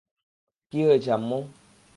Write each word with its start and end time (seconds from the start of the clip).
কী 0.73 0.79
হয়েছে, 0.83 1.09
আম্মু? 1.11 1.39